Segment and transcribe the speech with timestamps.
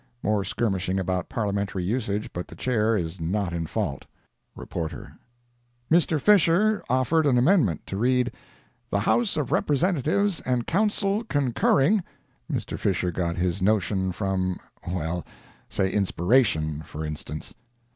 [0.23, 5.19] [More skirmishing about parliamentary usage but the Chair is not in fault.—REPORTER.]
[5.91, 6.19] Mr.
[6.19, 8.31] Fisher offered an amendment, to read
[8.89, 12.03] "the House of Representatives and Council concurring."
[12.51, 12.79] [Mr.
[12.79, 17.53] Fisher got his notion from—well—say inspiration, for instance.